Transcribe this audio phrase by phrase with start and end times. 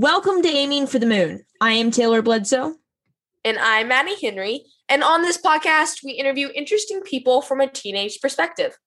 [0.00, 1.44] Welcome to Aiming for the Moon.
[1.60, 2.76] I am Taylor Bledsoe.
[3.44, 4.62] And I'm Maddie Henry.
[4.88, 8.78] And on this podcast, we interview interesting people from a teenage perspective.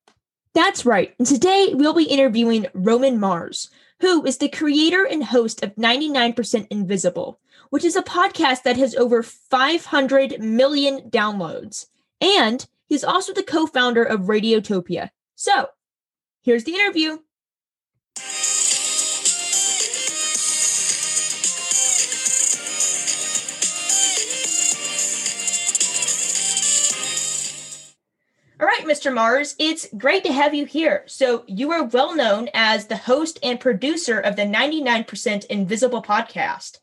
[0.54, 1.14] That's right.
[1.20, 3.70] And today we'll be interviewing Roman Mars,
[4.00, 7.42] who is the creator and host of 99% Invisible,
[7.72, 11.88] which is a podcast that has over 500 million downloads.
[12.22, 15.10] And he's also the co founder of Radiotopia.
[15.36, 15.68] So
[16.42, 17.18] here's the interview.
[28.62, 29.12] All right, Mr.
[29.12, 31.02] Mars, it's great to have you here.
[31.08, 36.78] So, you are well known as the host and producer of the 99% Invisible podcast.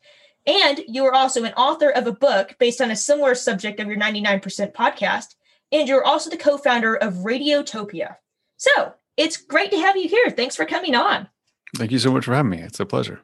[0.45, 3.87] And you are also an author of a book based on a similar subject of
[3.87, 5.35] your 99% podcast.
[5.71, 8.17] And you're also the co founder of Radiotopia.
[8.57, 10.29] So, it's great to have you here.
[10.31, 11.29] Thanks for coming on.
[11.77, 12.57] Thank you so much for having me.
[12.57, 13.21] It's a pleasure.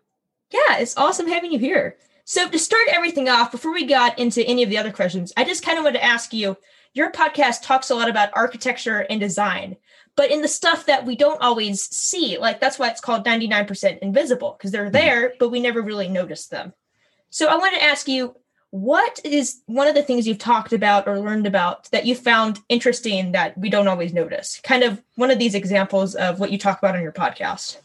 [0.50, 1.98] Yeah, it's awesome having you here.
[2.24, 5.44] So, to start everything off, before we got into any of the other questions, I
[5.44, 6.56] just kind of want to ask you
[6.96, 9.76] your podcast talks a lot about architecture and design,
[10.16, 14.00] but in the stuff that we don't always see, like that's why it's called 99%
[14.00, 14.94] invisible, because they're mm-hmm.
[14.94, 16.74] there, but we never really notice them.
[17.30, 18.36] So I want to ask you,
[18.72, 22.60] what is one of the things you've talked about or learned about that you found
[22.68, 24.60] interesting that we don't always notice?
[24.64, 27.78] Kind of one of these examples of what you talk about on your podcast.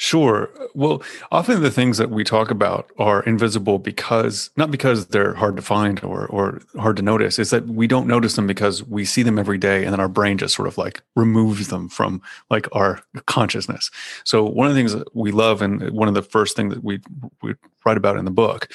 [0.00, 0.48] Sure.
[0.74, 5.56] Well, often the things that we talk about are invisible because not because they're hard
[5.56, 7.36] to find or or hard to notice.
[7.40, 10.08] Is that we don't notice them because we see them every day, and then our
[10.08, 13.90] brain just sort of like removes them from like our consciousness.
[14.22, 16.84] So one of the things that we love, and one of the first things that
[16.84, 17.00] we
[17.42, 17.54] we
[17.84, 18.68] write about in the book,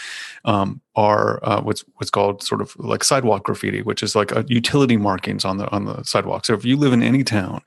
[0.44, 4.44] um, are uh, what's what's called sort of like sidewalk graffiti, which is like a
[4.50, 6.46] utility markings on the on the sidewalk.
[6.46, 7.62] So if you live in any town,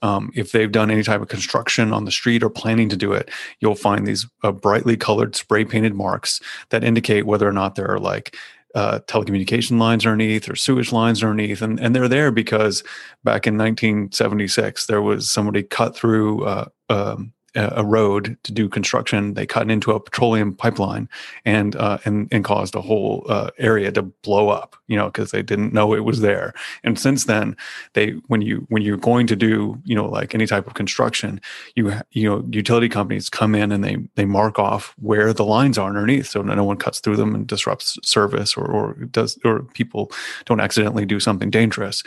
[0.00, 3.12] um, if they've done any type of construction on the street or planning to do
[3.12, 3.30] it,
[3.60, 6.40] you'll find these uh, brightly colored spray painted marks
[6.70, 8.36] that indicate whether or not there are like
[8.74, 12.82] uh, telecommunication lines underneath or sewage lines underneath, and and they're there because
[13.24, 16.44] back in 1976 there was somebody cut through.
[16.44, 19.34] Uh, um, a road to do construction.
[19.34, 21.08] They cut into a petroleum pipeline
[21.44, 24.76] and uh, and and caused a whole uh, area to blow up.
[24.86, 26.54] You know, because they didn't know it was there.
[26.84, 27.56] And since then,
[27.94, 31.40] they when you when you're going to do you know like any type of construction,
[31.74, 35.78] you you know utility companies come in and they they mark off where the lines
[35.78, 39.62] are underneath, so no one cuts through them and disrupts service or or does or
[39.74, 40.10] people
[40.46, 42.02] don't accidentally do something dangerous.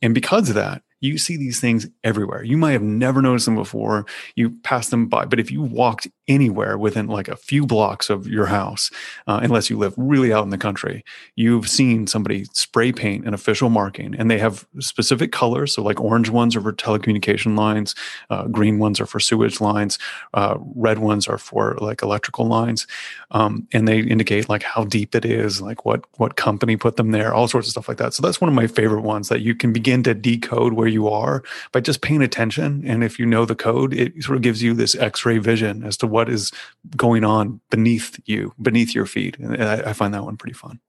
[0.00, 2.42] And because of that, you see these things everywhere.
[2.42, 4.06] You might have never noticed them before.
[4.34, 8.26] You pass them by, but if you walked anywhere within like a few blocks of
[8.26, 8.90] your house,
[9.26, 11.04] uh, unless you live really out in the country,
[11.36, 15.74] you've seen somebody spray paint an official marking, and they have specific colors.
[15.74, 17.94] So, like orange ones are for telecommunication lines,
[18.30, 19.98] uh, green ones are for sewage lines,
[20.34, 22.86] uh, red ones are for like electrical lines,
[23.30, 27.12] um, and they indicate like how deep it is, like what what company put them
[27.12, 28.14] there, all sorts of stuff like that.
[28.14, 30.92] So that's one of my favorite ones that you can begin to decode where where
[30.92, 32.82] you are by just paying attention.
[32.86, 35.98] And if you know the code, it sort of gives you this X-ray vision as
[35.98, 36.50] to what is
[36.96, 39.38] going on beneath you, beneath your feet.
[39.38, 40.80] And I, I find that one pretty fun.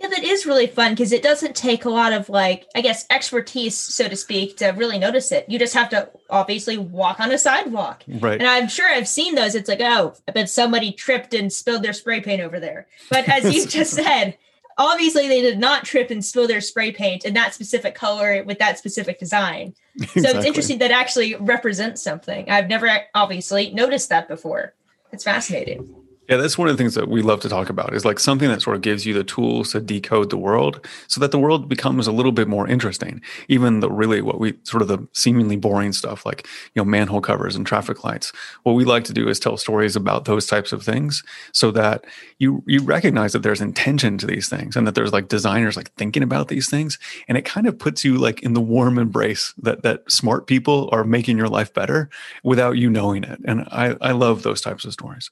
[0.00, 3.04] Yeah, that is really fun because it doesn't take a lot of like, I guess,
[3.10, 5.44] expertise, so to speak, to really notice it.
[5.48, 8.04] You just have to obviously walk on a sidewalk.
[8.06, 8.38] Right.
[8.38, 9.56] And I'm sure I've seen those.
[9.56, 12.86] It's like, oh, I bet somebody tripped and spilled their spray paint over there.
[13.10, 14.38] But as you just said,
[14.78, 18.58] obviously they did not trip and spill their spray paint in that specific color with
[18.60, 19.74] that specific design.
[19.96, 20.22] Exactly.
[20.22, 22.48] So it's interesting that actually represents something.
[22.48, 24.74] I've never obviously noticed that before.
[25.12, 25.94] It's fascinating.
[26.28, 28.48] Yeah, that's one of the things that we love to talk about is like something
[28.50, 31.70] that sort of gives you the tools to decode the world so that the world
[31.70, 33.22] becomes a little bit more interesting.
[33.48, 37.22] Even the really what we sort of the seemingly boring stuff like, you know, manhole
[37.22, 38.30] covers and traffic lights.
[38.64, 42.04] What we like to do is tell stories about those types of things so that
[42.38, 45.92] you you recognize that there's intention to these things and that there's like designers like
[45.94, 46.98] thinking about these things
[47.28, 50.90] and it kind of puts you like in the warm embrace that that smart people
[50.92, 52.10] are making your life better
[52.44, 53.38] without you knowing it.
[53.46, 55.30] And I I love those types of stories.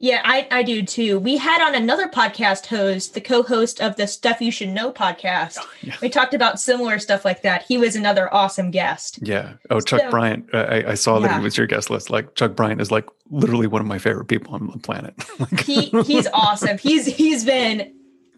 [0.00, 1.18] Yeah, I, I do too.
[1.18, 5.56] We had on another podcast host, the co-host of the Stuff You Should Know podcast.
[5.58, 5.96] Oh, yeah.
[6.00, 7.64] We talked about similar stuff like that.
[7.64, 9.18] He was another awesome guest.
[9.20, 9.54] Yeah.
[9.70, 10.54] Oh, Chuck so, Bryant.
[10.54, 12.10] I, I saw that he was your guest list.
[12.10, 15.14] Like Chuck Bryant is like literally one of my favorite people on the planet.
[15.64, 16.78] he he's awesome.
[16.78, 17.92] He's he's been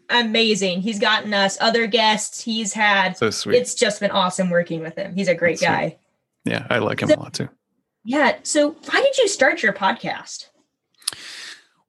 [0.09, 0.81] amazing.
[0.81, 2.41] He's gotten us other guests.
[2.41, 3.57] He's had so sweet.
[3.57, 5.15] It's just been awesome working with him.
[5.15, 5.89] He's a great That's guy.
[5.89, 5.99] Sweet.
[6.55, 7.51] Yeah, I like him so, a lot too.
[8.03, 8.39] Yeah.
[8.45, 10.47] So why did you start your podcast?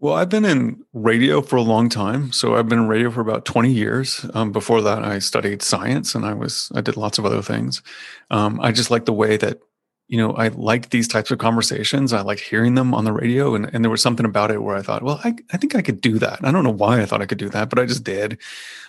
[0.02, 2.32] Well, I've been in radio for a long time.
[2.32, 4.26] So I've been in radio for about 20 years.
[4.34, 7.84] Um, before that, I studied science and I was I did lots of other things.
[8.32, 9.60] Um, I just like the way that
[10.08, 12.12] you know, I like these types of conversations.
[12.14, 13.56] I like hearing them on the radio.
[13.56, 15.82] And, and there was something about it where I thought, well, I, I think I
[15.82, 16.44] could do that.
[16.44, 18.38] I don't know why I thought I could do that, but I just did.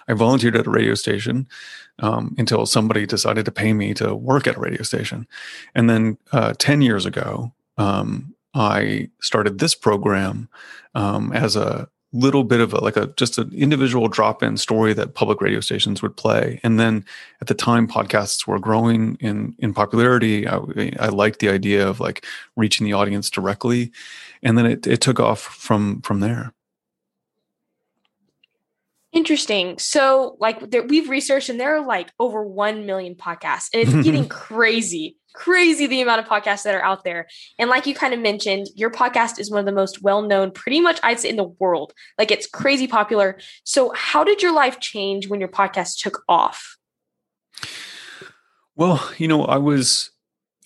[0.09, 1.47] I volunteered at a radio station
[2.01, 5.29] um, until somebody decided to pay me to work at a radio station.
[5.77, 10.49] And then uh, 10 years ago, um, I started this program
[10.95, 15.15] um, as a little bit of a like a just an individual drop-in story that
[15.15, 16.61] public radio stations would play.
[16.63, 17.05] And then
[17.41, 20.47] at the time podcasts were growing in in popularity.
[20.47, 20.59] I,
[21.01, 22.27] I liked the idea of like
[22.57, 23.93] reaching the audience directly.
[24.43, 26.53] And then it, it took off from from there.
[29.13, 29.79] Interesting.
[29.79, 33.93] So, like, there, we've researched, and there are like over 1 million podcasts, and it's
[34.05, 37.27] getting crazy, crazy the amount of podcasts that are out there.
[37.59, 40.51] And, like you kind of mentioned, your podcast is one of the most well known,
[40.51, 41.93] pretty much, I'd say, in the world.
[42.19, 43.39] Like, it's crazy popular.
[43.65, 46.77] So, how did your life change when your podcast took off?
[48.75, 50.11] Well, you know, I was,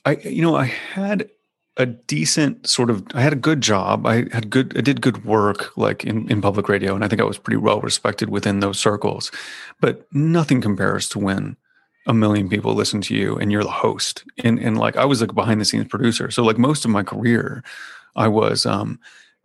[0.05, 1.31] I, you know, I had
[1.77, 4.07] a decent sort of I had a good job.
[4.07, 7.21] I had good I did good work like in, in public radio and I think
[7.21, 9.31] I was pretty well respected within those circles.
[9.81, 11.57] But nothing compares to when
[12.07, 14.25] a million people listen to you and you're the host.
[14.45, 16.31] And and like I was like behind the scenes producer.
[16.31, 17.63] So like most of my career
[18.15, 18.99] I was um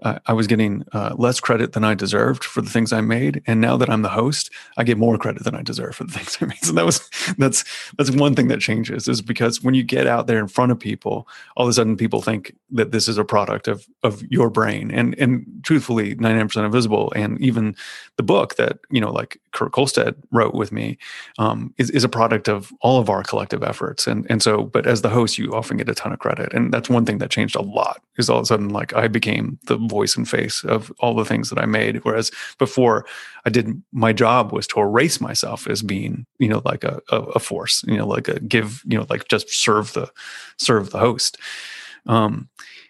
[0.04, 3.62] I was getting uh, less credit than I deserved for the things I made, and
[3.62, 6.38] now that I'm the host, I get more credit than I deserve for the things
[6.42, 6.64] I made.
[6.64, 7.64] So that was that's
[7.98, 10.80] that's one thing that changes is because when you get out there in front of
[10.80, 14.50] people, all of a sudden people think that this is a product of of your
[14.50, 17.76] brain, and and truthfully, 99% invisible, and even
[18.18, 20.98] the book that you know like Kurt Kohlstedt wrote with me
[21.38, 24.88] um, is is a product of all of our collective efforts, and and so but
[24.88, 27.30] as the host, you often get a ton of credit, and that's one thing that
[27.30, 28.02] changed a lot.
[28.18, 31.26] Is all of a sudden like I became the voice and face of all the
[31.26, 32.04] things that I made.
[32.04, 33.06] Whereas before,
[33.46, 37.18] I did my job was to erase myself as being, you know, like a, a,
[37.18, 40.12] a force, you know, like a give, you know, like just serve the
[40.58, 41.38] serve the host.
[42.06, 42.50] Um,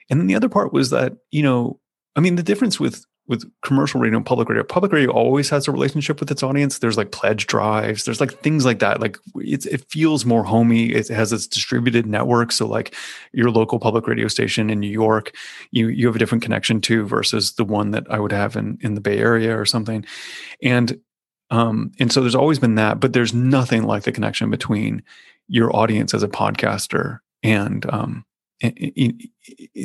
[0.10, 1.80] and then the other part was that, you know,
[2.16, 4.64] I mean, the difference with with commercial radio and public radio.
[4.64, 6.78] Public radio always has a relationship with its audience.
[6.78, 8.06] There's like pledge drives.
[8.06, 9.00] There's like things like that.
[9.02, 10.92] Like it feels more homey.
[10.92, 12.52] It has its distributed network.
[12.52, 12.94] So like
[13.32, 15.36] your local public radio station in new york
[15.72, 18.78] you you have a different connection to versus the one that i would have in
[18.82, 20.06] in the bay area or something.
[20.62, 21.00] And
[21.50, 25.02] um and so there's always been that but there's nothing like the connection between
[25.48, 28.26] your audience as a podcaster and um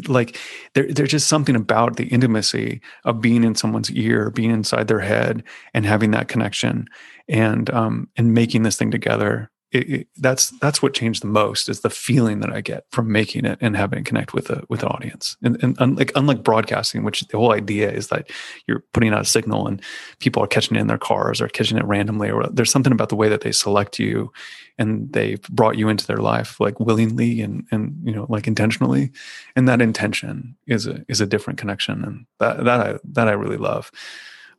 [0.08, 0.38] like
[0.74, 5.00] there, there's just something about the intimacy of being in someone's ear, being inside their
[5.00, 5.42] head,
[5.74, 6.86] and having that connection,
[7.28, 9.50] and um, and making this thing together.
[9.80, 13.44] It, that's that's what changed the most is the feeling that I get from making
[13.44, 15.36] it and having it connect with a with an audience.
[15.42, 18.30] And, and unlike unlike broadcasting, which the whole idea is that
[18.66, 19.82] you're putting out a signal and
[20.20, 23.08] people are catching it in their cars or catching it randomly, or there's something about
[23.08, 24.32] the way that they select you
[24.78, 29.10] and they've brought you into their life like willingly and and you know like intentionally
[29.54, 33.32] and that intention is a is a different connection and that that i that i
[33.32, 33.90] really love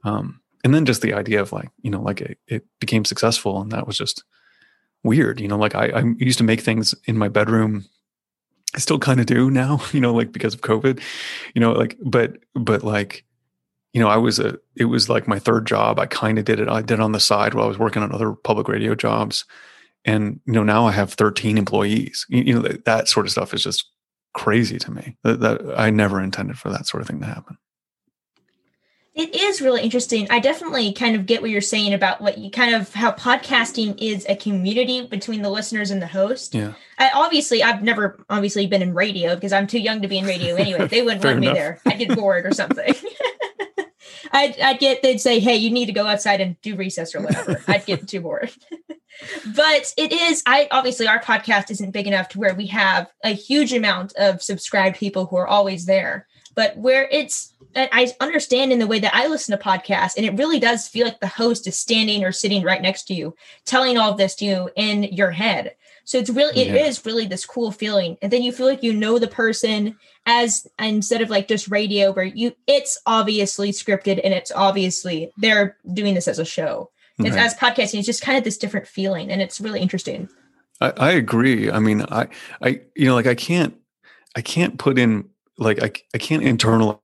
[0.03, 3.61] um and then just the idea of like you know like it, it became successful
[3.61, 4.23] and that was just
[5.03, 7.85] weird you know like i i used to make things in my bedroom
[8.75, 11.01] i still kind of do now you know like because of covid
[11.53, 13.23] you know like but but like
[13.93, 15.97] you know, I was a, it was like my third job.
[15.97, 16.67] I kind of did it.
[16.67, 19.43] I did it on the side while I was working on other public radio jobs
[20.07, 23.31] and you know now i have 13 employees you, you know that, that, sort of
[23.31, 23.85] stuff is just
[24.33, 27.57] crazy to me that, that i never intended for that sort of thing to happen
[29.17, 30.27] it is really interesting.
[30.29, 33.95] I definitely kind of get what you're saying about what you kind of how podcasting
[33.99, 36.53] is a community between the listeners and the host.
[36.53, 36.73] Yeah.
[36.99, 40.25] I, obviously, I've never obviously been in radio because I'm too young to be in
[40.25, 40.87] radio anyway.
[40.87, 41.53] They wouldn't want enough.
[41.53, 41.81] me there.
[41.85, 42.93] I'd get bored or something.
[44.31, 47.21] I'd, I'd get, they'd say, hey, you need to go outside and do recess or
[47.21, 47.63] whatever.
[47.67, 48.51] I'd get too bored
[49.55, 53.31] but it is i obviously our podcast isn't big enough to where we have a
[53.31, 58.79] huge amount of subscribed people who are always there but where it's i understand in
[58.79, 61.67] the way that i listen to podcasts and it really does feel like the host
[61.67, 65.03] is standing or sitting right next to you telling all of this to you in
[65.03, 68.65] your head so it's really it is really this cool feeling and then you feel
[68.65, 69.95] like you know the person
[70.25, 75.77] as instead of like just radio where you it's obviously scripted and it's obviously they're
[75.93, 77.45] doing this as a show it's, right.
[77.45, 80.29] as podcasting, it's just kind of this different feeling, and it's really interesting.
[80.79, 81.71] I, I agree.
[81.71, 82.27] I mean, I,
[82.61, 83.75] I, you know, like I can't,
[84.35, 86.99] I can't put in like I, I can't internalize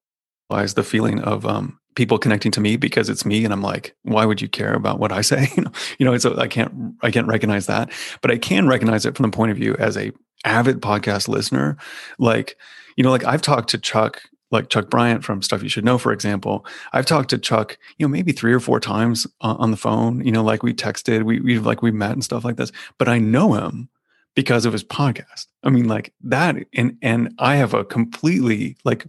[0.49, 3.43] the feeling of um people connecting to me because it's me?
[3.43, 5.47] And i'm like why would you care about what i say?
[5.99, 7.91] You know so i can't i can't recognize that.
[8.21, 10.11] But i can recognize it from the point of view as a
[10.45, 11.77] avid podcast listener.
[12.19, 12.57] Like
[12.97, 14.21] you know like i've talked to chuck
[14.53, 18.05] like Chuck Bryant from Stuff You Should Know, for example, I've talked to Chuck, you
[18.05, 21.39] know, maybe three or four times on the phone, you know, like we texted, we,
[21.39, 23.89] we like we met and stuff like this, but I know him
[24.35, 25.47] because of his podcast.
[25.63, 29.05] I mean, like that, and and I have a completely like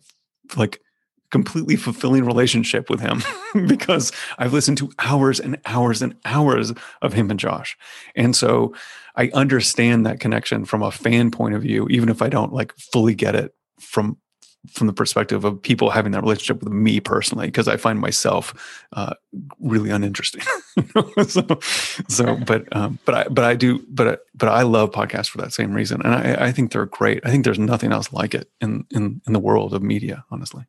[0.56, 0.80] like
[1.34, 3.20] completely fulfilling relationship with him
[3.66, 6.72] because I've listened to hours and hours and hours
[7.02, 7.76] of him and Josh.
[8.14, 8.72] And so
[9.16, 12.72] I understand that connection from a fan point of view, even if I don't like
[12.76, 14.16] fully get it from
[14.70, 18.54] from the perspective of people having that relationship with me personally, because I find myself
[18.92, 19.14] uh,
[19.58, 20.42] really uninteresting.
[21.26, 21.58] so,
[22.08, 25.52] so, but um, but I but I do but but I love podcasts for that
[25.52, 27.26] same reason, and I, I think they're great.
[27.26, 30.64] I think there's nothing else like it in in in the world of media, honestly.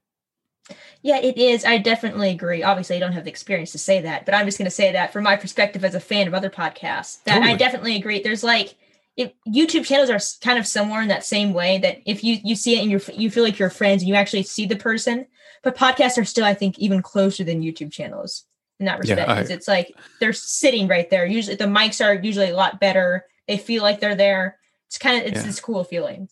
[1.05, 1.63] Yeah, it is.
[1.63, 2.63] I definitely agree.
[2.63, 4.91] Obviously, I don't have the experience to say that, but I'm just going to say
[4.93, 7.53] that from my perspective as a fan of other podcasts, that totally.
[7.53, 8.24] I definitely agree.
[8.24, 8.74] There's like,
[9.15, 12.55] if YouTube channels are kind of somewhere in that same way that if you you
[12.55, 15.27] see it and you you feel like you're friends and you actually see the person,
[15.62, 18.43] but podcasts are still, I think, even closer than YouTube channels
[18.79, 21.27] in that respect because yeah, it's like they're sitting right there.
[21.27, 23.27] Usually, the mics are usually a lot better.
[23.47, 24.57] They feel like they're there.
[24.88, 25.45] It's kind of it's yeah.
[25.45, 26.29] this cool feeling.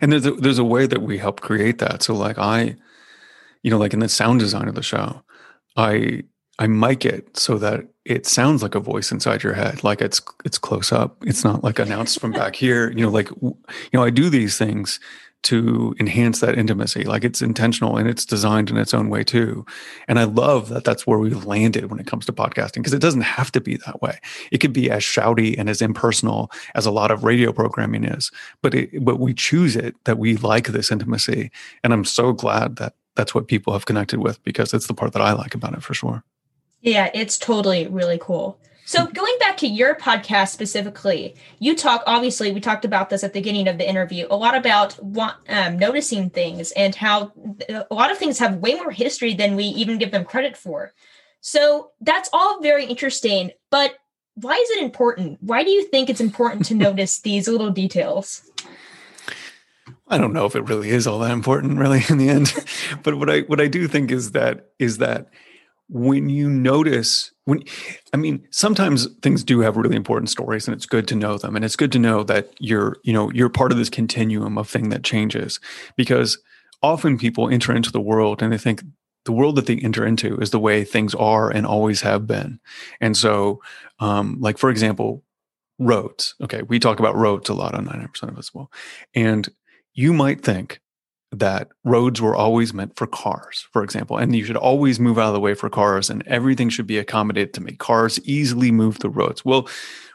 [0.00, 2.02] And there's a, there's a way that we help create that.
[2.02, 2.74] So like I
[3.62, 5.22] you know, like in the sound design of the show,
[5.76, 6.24] I
[6.58, 10.20] I mic it so that it sounds like a voice inside your head, like it's
[10.44, 11.16] it's close up.
[11.22, 12.90] It's not like announced from back here.
[12.90, 13.56] You know, like you
[13.92, 15.00] know, I do these things
[15.42, 17.02] to enhance that intimacy.
[17.02, 19.66] Like it's intentional and it's designed in its own way too.
[20.06, 23.00] And I love that that's where we've landed when it comes to podcasting because it
[23.00, 24.20] doesn't have to be that way.
[24.52, 28.30] It could be as shouty and as impersonal as a lot of radio programming is,
[28.62, 31.50] but it, but we choose it that we like this intimacy.
[31.82, 35.12] And I'm so glad that that's what people have connected with because it's the part
[35.12, 36.24] that I like about it for sure.
[36.80, 38.58] Yeah, it's totally really cool.
[38.84, 43.32] So going back to your podcast specifically, you talk obviously we talked about this at
[43.32, 44.98] the beginning of the interview a lot about
[45.48, 47.32] um, noticing things and how
[47.68, 50.92] a lot of things have way more history than we even give them credit for.
[51.40, 53.94] So that's all very interesting, but
[54.34, 55.38] why is it important?
[55.40, 58.50] Why do you think it's important to notice these little details?
[60.12, 62.52] I don't know if it really is all that important, really, in the end.
[63.02, 65.28] but what I what I do think is that is that
[65.88, 67.62] when you notice when
[68.14, 71.56] i mean sometimes things do have really important stories and it's good to know them.
[71.56, 74.68] And it's good to know that you're you know you're part of this continuum of
[74.68, 75.60] thing that changes.
[75.96, 76.38] Because
[76.82, 78.82] often people enter into the world and they think
[79.24, 82.60] the world that they enter into is the way things are and always have been.
[83.00, 83.62] And so
[83.98, 85.24] um, like for example
[85.78, 86.34] roads.
[86.42, 88.70] Okay we talk about roads a lot on 90% Invisible
[89.14, 89.48] and
[89.94, 90.80] you might think
[91.32, 95.28] that roads were always meant for cars, for example, and you should always move out
[95.28, 98.98] of the way for cars and everything should be accommodated to make cars easily move
[98.98, 99.44] the roads.
[99.44, 99.66] Well,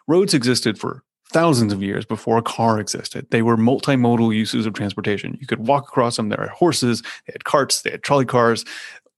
[0.08, 1.04] roads existed for
[1.34, 3.28] thousands of years before a car existed.
[3.32, 5.38] They were multimodal uses of transportation.
[5.42, 6.30] You could walk across them.
[6.30, 8.64] There were horses, they had carts, they had trolley cars,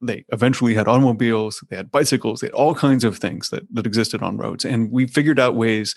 [0.01, 3.85] they eventually had automobiles, they had bicycles, they had all kinds of things that, that
[3.85, 4.65] existed on roads.
[4.65, 5.95] And we figured out ways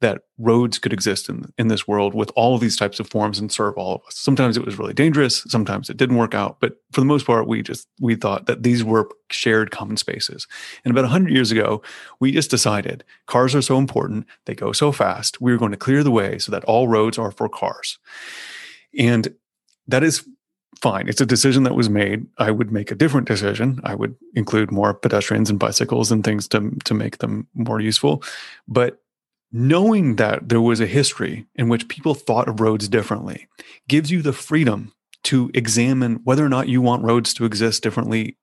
[0.00, 3.38] that roads could exist in, in this world with all of these types of forms
[3.38, 4.16] and serve all of us.
[4.16, 7.46] Sometimes it was really dangerous, sometimes it didn't work out, but for the most part,
[7.46, 10.46] we just we thought that these were shared common spaces.
[10.84, 11.82] And about 100 years ago,
[12.20, 15.76] we just decided cars are so important, they go so fast, we are going to
[15.76, 17.98] clear the way so that all roads are for cars.
[18.98, 19.34] And
[19.86, 20.26] that is
[20.84, 21.08] fine.
[21.08, 22.26] It's a decision that was made.
[22.36, 23.80] I would make a different decision.
[23.84, 28.22] I would include more pedestrians and bicycles and things to, to make them more useful.
[28.68, 29.00] But
[29.50, 33.48] knowing that there was a history in which people thought of roads differently
[33.88, 38.36] gives you the freedom to examine whether or not you want roads to exist differently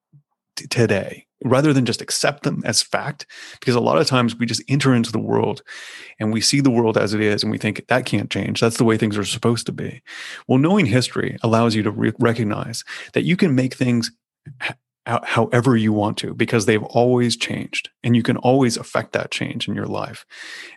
[0.55, 3.25] t- today rather than just accept them as fact
[3.60, 5.63] because a lot of times we just enter into the world
[6.19, 8.60] and we see the world as it is and we think that can't change.
[8.60, 10.01] That's the way things are supposed to be.
[10.48, 12.83] Well knowing history allows you to re- recognize
[13.13, 14.12] that you can make things
[15.05, 19.67] however you want to because they've always changed and you can always affect that change
[19.67, 20.25] in your life.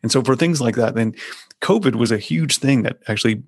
[0.02, 1.14] And so for things like that then
[1.60, 3.42] covid was a huge thing that actually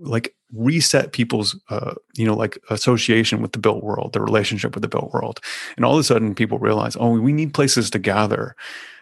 [0.00, 4.82] like reset people's uh, you know like association with the built world the relationship with
[4.82, 5.40] the built world.
[5.76, 8.54] And all of a sudden people realize oh we need places to gather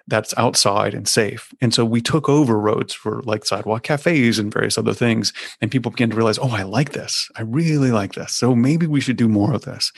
[0.07, 1.55] that's outside and safe.
[1.63, 5.33] And so we took over roads for like sidewalk cafes and various other things
[5.63, 7.31] and people began to realize oh i like this.
[7.37, 8.33] I really like this.
[8.33, 9.93] So maybe we should do more of this.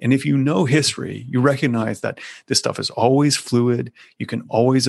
[0.00, 3.92] And if you know history you recognize that this stuff is always fluid.
[4.18, 4.88] You can always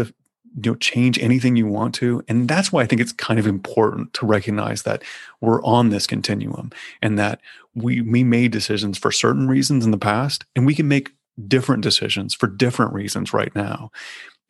[0.55, 2.24] you know change anything you want to.
[2.27, 5.03] And that's why i think it's kind of important to recognize that
[5.41, 7.41] we're on this continuum and that
[7.75, 11.12] we we made decisions for certain reasons in the past and we can make
[11.48, 13.91] different decisions for different reasons right now.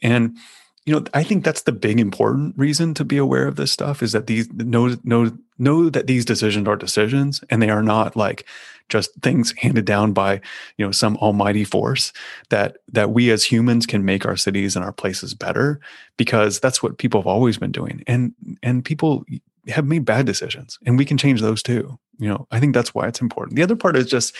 [0.01, 0.37] And
[0.85, 4.01] you know i think that's the big important reason to be aware of this stuff
[4.03, 8.15] is that these know know know that these decisions are decisions and they are not
[8.15, 8.45] like
[8.89, 10.41] just things handed down by
[10.77, 12.11] you know some almighty force
[12.49, 15.79] that that we as humans can make our cities and our places better
[16.17, 19.25] because that's what people have always been doing and and people
[19.69, 21.97] have made bad decisions and we can change those too.
[22.19, 23.55] You know, I think that's why it's important.
[23.55, 24.35] The other part is just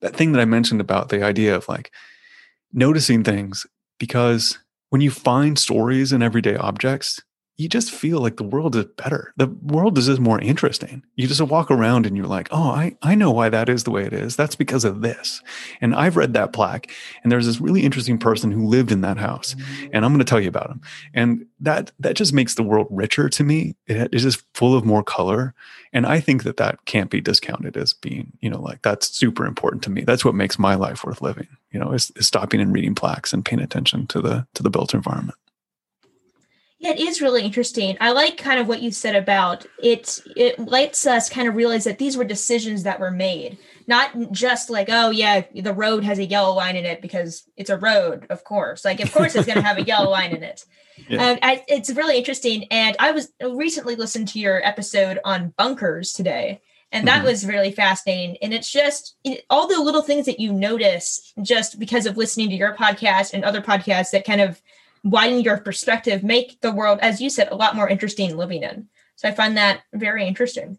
[0.00, 1.90] that thing that I mentioned about the idea of like
[2.72, 3.66] noticing things
[3.98, 4.58] because
[4.92, 7.18] when you find stories in everyday objects,
[7.58, 9.32] you just feel like the world is better.
[9.36, 11.02] The world is just more interesting.
[11.16, 13.90] You just walk around and you're like, oh, I, I know why that is the
[13.90, 14.36] way it is.
[14.36, 15.42] That's because of this.
[15.80, 16.90] And I've read that plaque.
[17.22, 19.54] And there's this really interesting person who lived in that house.
[19.92, 20.80] And I'm going to tell you about him.
[21.12, 23.76] And that that just makes the world richer to me.
[23.86, 25.54] It is just full of more color.
[25.92, 29.44] And I think that that can't be discounted as being, you know, like that's super
[29.44, 30.02] important to me.
[30.02, 33.32] That's what makes my life worth living, you know, is, is stopping and reading plaques
[33.32, 35.36] and paying attention to the to the built environment.
[36.82, 37.96] It is really interesting.
[38.00, 40.20] I like kind of what you said about it.
[40.34, 44.68] It lets us kind of realize that these were decisions that were made, not just
[44.68, 48.26] like, oh yeah, the road has a yellow line in it because it's a road.
[48.30, 50.64] Of course, like of course it's going to have a yellow line in it.
[51.08, 51.30] Yeah.
[51.30, 52.66] Um, I, it's really interesting.
[52.70, 56.60] And I was recently listened to your episode on bunkers today,
[56.92, 57.26] and that mm-hmm.
[57.26, 58.36] was really fascinating.
[58.42, 62.50] And it's just it, all the little things that you notice just because of listening
[62.50, 64.60] to your podcast and other podcasts that kind of
[65.04, 68.88] widen your perspective, make the world, as you said, a lot more interesting living in.
[69.16, 70.78] So I find that very interesting.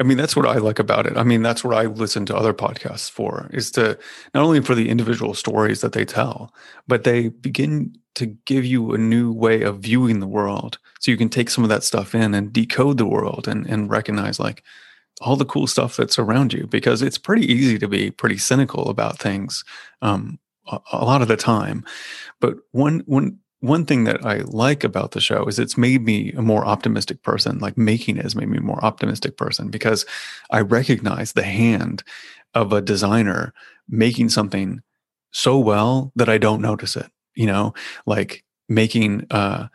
[0.00, 1.16] I mean, that's what I like about it.
[1.16, 3.98] I mean, that's what I listen to other podcasts for is to
[4.34, 6.52] not only for the individual stories that they tell,
[6.88, 10.78] but they begin to give you a new way of viewing the world.
[11.00, 13.90] So you can take some of that stuff in and decode the world and, and
[13.90, 14.62] recognize like
[15.20, 18.88] all the cool stuff that's around you because it's pretty easy to be pretty cynical
[18.88, 19.64] about things
[20.02, 21.84] um, a, lot of the time.
[22.40, 26.32] But one one one thing that I like about the show is it's made me
[26.32, 27.58] a more optimistic person.
[27.58, 30.04] Like making it has made me a more optimistic person because
[30.50, 32.02] I recognize the hand
[32.54, 33.54] of a designer
[33.88, 34.80] making something
[35.30, 37.06] so well that I don't notice it.
[37.34, 37.74] You know,
[38.06, 39.68] like making uh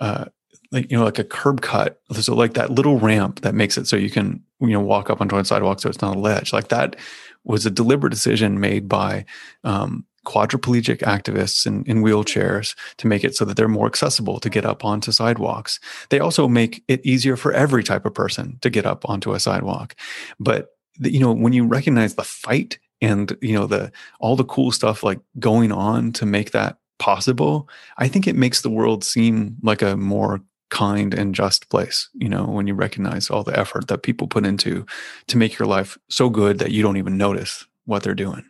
[0.00, 0.26] uh
[0.72, 3.86] like you know like a curb cut so like that little ramp that makes it
[3.86, 6.52] so you can you know walk up onto a sidewalk so it's not a ledge
[6.52, 6.96] like that
[7.44, 9.24] was a deliberate decision made by
[9.64, 14.50] um, quadriplegic activists in, in wheelchairs to make it so that they're more accessible to
[14.50, 15.80] get up onto sidewalks.
[16.10, 19.40] They also make it easier for every type of person to get up onto a
[19.40, 19.94] sidewalk.
[20.40, 24.44] But the, you know, when you recognize the fight and you know the all the
[24.44, 29.04] cool stuff like going on to make that possible, I think it makes the world
[29.04, 33.56] seem like a more kind and just place you know when you recognize all the
[33.56, 34.84] effort that people put into
[35.28, 38.44] to make your life so good that you don't even notice what they're doing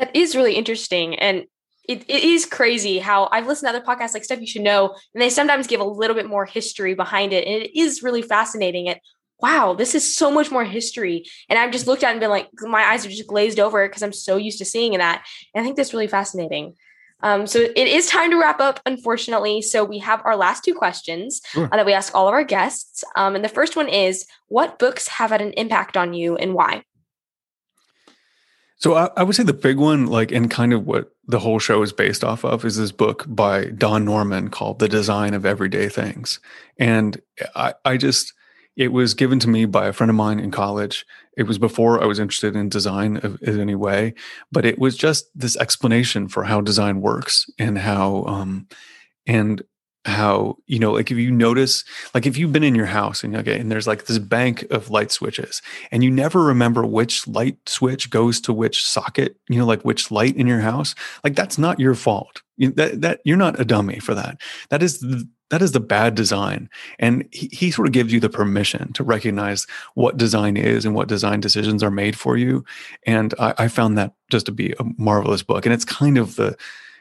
[0.00, 1.14] that is really interesting.
[1.18, 1.44] And
[1.88, 4.94] it, it is crazy how I've listened to other podcasts like stuff you should know,
[5.14, 7.46] and they sometimes give a little bit more history behind it.
[7.46, 8.86] And it is really fascinating.
[8.86, 9.00] It
[9.42, 11.24] wow, this is so much more history.
[11.48, 13.88] And I've just looked at it and been like, my eyes are just glazed over
[13.88, 15.24] because I'm so used to seeing that.
[15.54, 16.74] And I think that's really fascinating.
[17.22, 19.62] Um, so it is time to wrap up, unfortunately.
[19.62, 21.68] So we have our last two questions sure.
[21.72, 23.04] uh, that we ask all of our guests.
[23.16, 26.54] Um, and the first one is What books have had an impact on you and
[26.54, 26.84] why?
[28.80, 31.58] So I, I, would say the big one, like, and kind of what the whole
[31.58, 35.44] show is based off of, is this book by Don Norman called "The Design of
[35.44, 36.40] Everyday Things,"
[36.78, 37.20] and
[37.54, 38.32] I, I just
[38.76, 41.04] it was given to me by a friend of mine in college.
[41.36, 44.14] It was before I was interested in design in any way,
[44.50, 48.66] but it was just this explanation for how design works and how um,
[49.26, 49.62] and
[50.06, 51.84] how you know like if you notice
[52.14, 54.88] like if you've been in your house and okay and there's like this bank of
[54.88, 55.60] light switches
[55.92, 60.10] and you never remember which light switch goes to which socket you know like which
[60.10, 62.42] light in your house like that's not your fault.
[62.56, 64.40] You, that that you're not a dummy for that.
[64.68, 66.68] That is the, that is the bad design.
[66.98, 70.94] And he, he sort of gives you the permission to recognize what design is and
[70.94, 72.64] what design decisions are made for you.
[73.06, 75.64] And I, I found that just to be a marvelous book.
[75.64, 76.56] And it's kind of the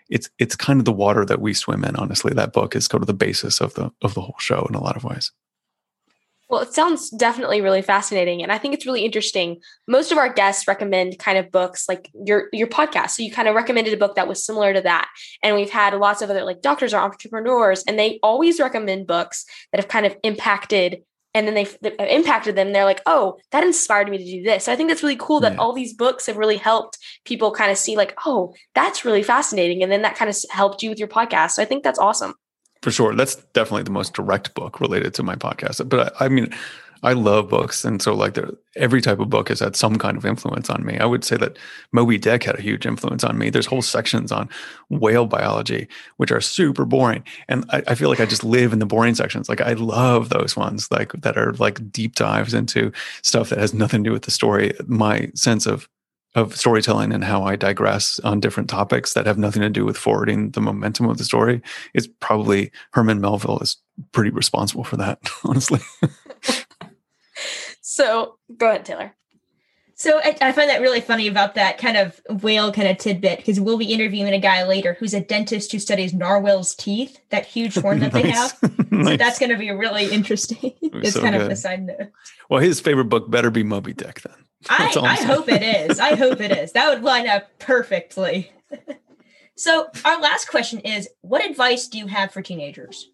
[0.10, 2.34] it's it's kind of the water that we swim in honestly.
[2.34, 4.84] That book is kind of the basis of the of the whole show in a
[4.84, 5.32] lot of ways.
[6.50, 9.60] Well it sounds definitely really fascinating and i think it's really interesting.
[9.88, 13.12] Most of our guests recommend kind of books like your your podcast.
[13.12, 15.10] So you kind of recommended a book that was similar to that
[15.44, 19.46] and we've had lots of other like doctors or entrepreneurs and they always recommend books
[19.72, 22.72] that have kind of impacted and then they, they uh, impacted them.
[22.72, 24.66] They're like oh that inspired me to do this.
[24.66, 25.60] So i think that's really cool that yeah.
[25.60, 29.84] all these books have really helped people kind of see like oh that's really fascinating.
[29.84, 31.52] And then that kind of helped you with your podcast.
[31.52, 32.34] So i think that's awesome.
[32.82, 33.14] For sure.
[33.14, 35.88] That's definitely the most direct book related to my podcast.
[35.90, 36.54] But I, I mean
[37.02, 38.38] I love books, and so like
[38.76, 40.98] every type of book has had some kind of influence on me.
[40.98, 41.58] I would say that
[41.92, 43.50] Moby Dick had a huge influence on me.
[43.50, 44.50] There's whole sections on
[44.90, 48.80] whale biology which are super boring, and I, I feel like I just live in
[48.80, 49.48] the boring sections.
[49.48, 52.92] Like I love those ones, like that are like deep dives into
[53.24, 54.74] stuff that has nothing to do with the story.
[54.88, 55.88] My sense of
[56.36, 59.98] of storytelling and how I digress on different topics that have nothing to do with
[59.98, 61.62] forwarding the momentum of the story
[61.94, 63.78] is probably Herman Melville is
[64.12, 65.80] pretty responsible for that, honestly.
[68.00, 69.14] so go ahead, Taylor.
[69.96, 73.40] So I, I, find that really funny about that kind of whale kind of tidbit
[73.40, 77.46] because we'll be interviewing a guy later who's a dentist who studies narwhal's teeth, that
[77.46, 78.24] huge horn that nice.
[78.24, 78.92] they have.
[78.92, 79.08] nice.
[79.08, 80.72] So that's going to be really interesting.
[80.82, 81.48] it's so kind good.
[81.48, 82.12] of a side note.
[82.50, 84.46] Well, his favorite book better be Moby Dick then.
[84.70, 86.00] I, I hope it is.
[86.00, 86.72] I hope it is.
[86.72, 88.54] That would line up perfectly.
[89.58, 93.10] so our last question is: What advice do you have for teenagers?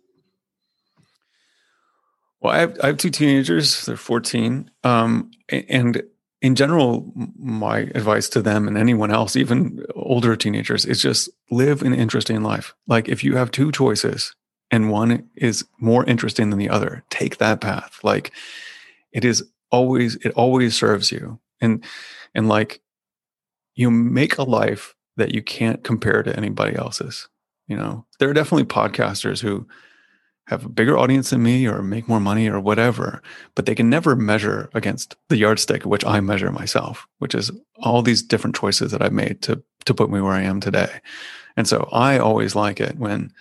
[2.42, 3.86] Well, I have, I have two teenagers.
[3.86, 4.70] They're 14.
[4.84, 6.04] Um, and
[6.42, 11.82] in general, my advice to them and anyone else, even older teenagers, is just live
[11.82, 12.76] an interesting life.
[12.88, 14.36] Like if you have two choices
[14.70, 18.00] and one is more interesting than the other, take that path.
[18.04, 18.32] Like
[19.12, 21.40] it is always, it always serves you.
[21.62, 21.84] And,
[22.36, 22.82] and like
[23.76, 27.28] you make a life that you can't compare to anybody else's.
[27.68, 29.68] You know, there are definitely podcasters who
[30.48, 33.22] have a bigger audience than me or make more money or whatever,
[33.56, 38.02] but they can never measure against the yardstick which I measure myself, which is all
[38.02, 41.00] these different choices that I've made to to put me where I am today.
[41.58, 43.32] And so I always like it when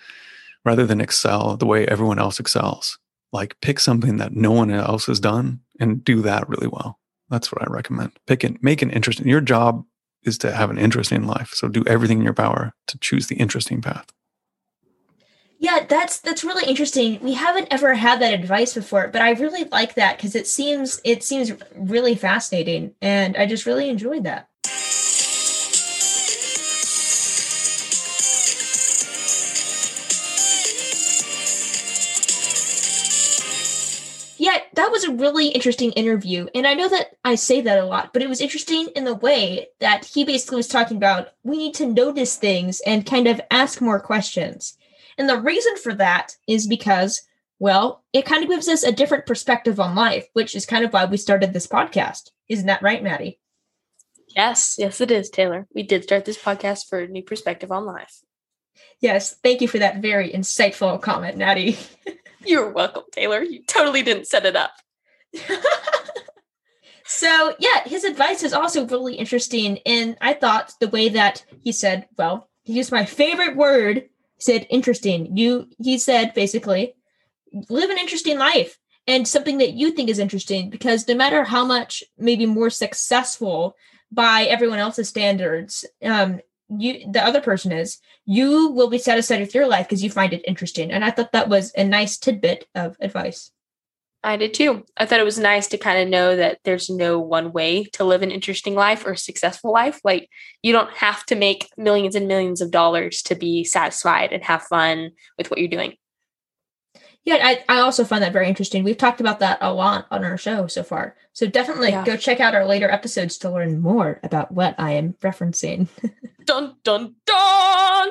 [0.63, 2.97] rather than excel the way everyone else excels,
[3.31, 6.99] like pick something that no one else has done and do that really well.
[7.29, 8.11] That's what I recommend.
[8.27, 9.27] Pick it, make an interesting.
[9.27, 9.83] Your job
[10.23, 11.51] is to have an interesting life.
[11.53, 14.07] So do everything in your power to choose the interesting path.
[15.65, 17.19] Yeah, that's that's really interesting.
[17.23, 21.01] We haven't ever had that advice before, but I really like that because it seems
[21.03, 24.47] it seems really fascinating and I just really enjoyed that.
[34.37, 36.45] Yeah, that was a really interesting interview.
[36.53, 39.15] And I know that I say that a lot, but it was interesting in the
[39.15, 43.41] way that he basically was talking about we need to notice things and kind of
[43.49, 44.77] ask more questions.
[45.17, 47.21] And the reason for that is because,
[47.59, 50.91] well, it kind of gives us a different perspective on life, which is kind of
[50.91, 52.31] why we started this podcast.
[52.49, 53.39] Isn't that right, Maddie?
[54.35, 55.65] Yes, yes, it is, Taylor.
[55.73, 58.21] We did start this podcast for a new perspective on life.
[58.99, 61.77] Yes, thank you for that very insightful comment, Maddie.
[62.45, 63.41] You're welcome, Taylor.
[63.41, 64.71] You totally didn't set it up.
[67.05, 69.79] so, yeah, his advice is also really interesting.
[69.85, 74.67] And I thought the way that he said, well, he used my favorite word said
[74.69, 75.35] interesting.
[75.37, 76.95] You he said basically
[77.69, 81.65] live an interesting life and something that you think is interesting because no matter how
[81.65, 83.75] much maybe more successful
[84.11, 89.53] by everyone else's standards um you the other person is you will be satisfied with
[89.53, 92.65] your life because you find it interesting and i thought that was a nice tidbit
[92.75, 93.51] of advice
[94.25, 94.83] I did too.
[94.97, 98.03] I thought it was nice to kind of know that there's no one way to
[98.03, 100.01] live an interesting life or a successful life.
[100.03, 100.29] Like
[100.63, 104.63] you don't have to make millions and millions of dollars to be satisfied and have
[104.63, 105.93] fun with what you're doing.
[107.23, 108.83] Yeah, I, I also find that very interesting.
[108.83, 111.15] We've talked about that a lot on our show so far.
[111.33, 112.05] So definitely yeah.
[112.05, 115.87] go check out our later episodes to learn more about what I am referencing.
[116.45, 118.09] dun dun dun.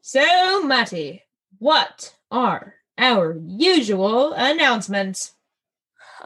[0.00, 1.24] So, Maddie,
[1.58, 5.32] what are our usual announcements?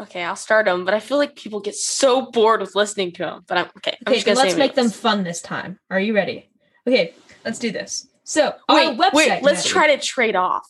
[0.00, 3.22] Okay, I'll start them, but I feel like people get so bored with listening to
[3.24, 3.44] them.
[3.46, 3.96] But I'm okay.
[4.06, 5.78] I'm okay, let's make them fun this time.
[5.90, 6.50] Are you ready?
[6.86, 8.08] Okay, let's do this.
[8.24, 9.68] So, wait, website, wait, let's Maddie.
[9.68, 10.66] try to trade off.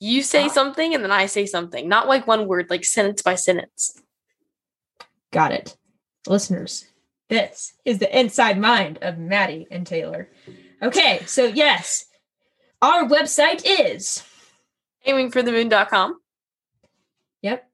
[0.00, 3.22] You say uh, something and then I say something, not like one word, like sentence
[3.22, 4.00] by sentence.
[5.32, 5.76] Got it.
[6.26, 6.86] Listeners,
[7.28, 10.28] this is the inside mind of Maddie and Taylor.
[10.82, 12.04] Okay, so yes,
[12.82, 14.22] our website is
[15.06, 16.18] aimingforthemoon.com.
[17.42, 17.70] Yep.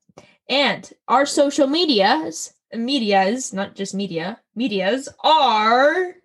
[0.51, 6.17] And our social medias, medias, not just media, medias are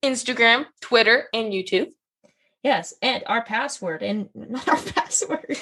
[0.00, 1.90] Instagram, Twitter, and YouTube.
[2.62, 5.58] Yes, and our password, and not our password.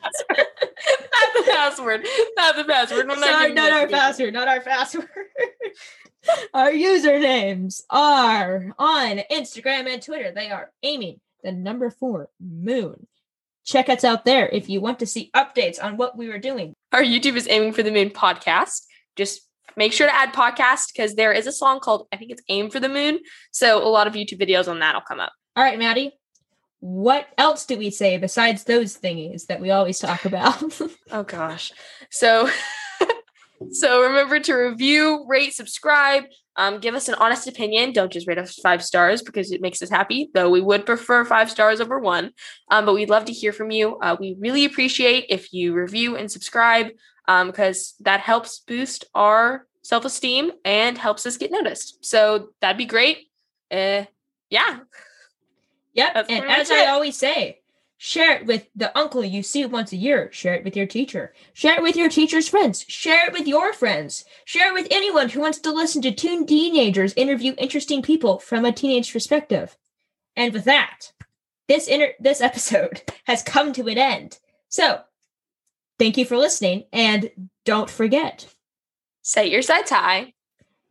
[0.00, 0.12] not
[1.34, 2.06] the password.
[2.36, 3.10] Not the password.
[3.18, 4.32] Sorry, not, not our password.
[4.32, 5.08] Not our password.
[6.54, 10.30] our usernames are on Instagram and Twitter.
[10.30, 13.08] They are aiming, the number four moon
[13.64, 16.74] check us out there if you want to see updates on what we were doing.
[16.94, 18.82] Our YouTube is Aiming for the Moon podcast.
[19.16, 19.40] Just
[19.76, 22.70] make sure to add podcast because there is a song called, I think it's Aim
[22.70, 23.18] for the Moon.
[23.50, 25.32] So a lot of YouTube videos on that will come up.
[25.56, 26.12] All right, Maddie.
[26.78, 30.62] What else do we say besides those thingies that we always talk about?
[31.10, 31.72] oh gosh.
[32.12, 32.48] So
[33.72, 36.26] so remember to review, rate, subscribe,
[36.56, 37.92] um, give us an honest opinion.
[37.92, 41.24] Don't just rate us five stars because it makes us happy, though we would prefer
[41.24, 42.30] five stars over one.
[42.70, 43.96] Um, but we'd love to hear from you.
[43.98, 46.88] Uh, we really appreciate if you review and subscribe
[47.26, 52.04] because um, that helps boost our self esteem and helps us get noticed.
[52.04, 53.28] So that'd be great.
[53.70, 54.04] Uh,
[54.50, 54.80] yeah.
[55.94, 56.14] Yep.
[56.14, 56.88] That's and as I it.
[56.88, 57.60] always say,
[58.04, 60.28] share it with the uncle you see once a year.
[60.30, 61.32] Share it with your teacher.
[61.54, 62.84] Share it with your teacher's friends.
[62.86, 64.26] Share it with your friends.
[64.44, 68.66] Share it with anyone who wants to listen to two teenagers interview interesting people from
[68.66, 69.78] a teenage perspective.
[70.36, 71.12] And with that,
[71.66, 74.38] this inter- this episode has come to an end.
[74.68, 75.00] So,
[75.98, 77.30] thank you for listening, and
[77.64, 78.54] don't forget
[79.22, 80.34] Set your sights high.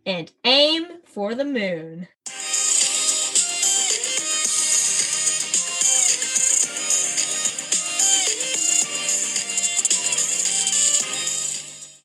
[0.04, 2.08] and aim for the moon.